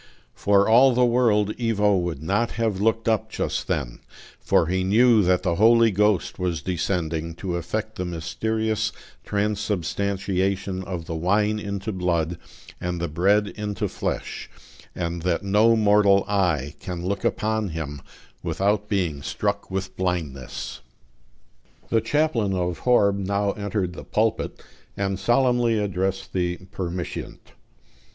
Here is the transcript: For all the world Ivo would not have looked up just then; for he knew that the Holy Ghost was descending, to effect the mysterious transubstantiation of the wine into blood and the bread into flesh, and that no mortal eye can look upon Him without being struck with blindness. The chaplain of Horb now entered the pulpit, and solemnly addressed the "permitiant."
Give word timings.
For 0.33 0.67
all 0.67 0.95
the 0.95 1.05
world 1.05 1.53
Ivo 1.61 1.95
would 1.95 2.23
not 2.23 2.53
have 2.53 2.81
looked 2.81 3.07
up 3.07 3.29
just 3.29 3.67
then; 3.67 3.99
for 4.39 4.65
he 4.65 4.83
knew 4.83 5.21
that 5.21 5.43
the 5.43 5.57
Holy 5.57 5.91
Ghost 5.91 6.39
was 6.39 6.63
descending, 6.63 7.35
to 7.35 7.55
effect 7.55 7.97
the 7.97 8.03
mysterious 8.05 8.91
transubstantiation 9.23 10.81
of 10.85 11.05
the 11.05 11.13
wine 11.13 11.59
into 11.59 11.91
blood 11.91 12.39
and 12.79 12.99
the 12.99 13.07
bread 13.07 13.49
into 13.49 13.87
flesh, 13.87 14.49
and 14.95 15.21
that 15.21 15.43
no 15.43 15.75
mortal 15.75 16.25
eye 16.27 16.73
can 16.79 17.05
look 17.05 17.23
upon 17.23 17.69
Him 17.69 18.01
without 18.41 18.89
being 18.89 19.21
struck 19.21 19.69
with 19.69 19.95
blindness. 19.95 20.81
The 21.89 22.01
chaplain 22.01 22.55
of 22.55 22.79
Horb 22.79 23.19
now 23.19 23.51
entered 23.51 23.93
the 23.93 24.03
pulpit, 24.03 24.63
and 24.97 25.19
solemnly 25.19 25.77
addressed 25.77 26.33
the 26.33 26.57
"permitiant." 26.71 27.51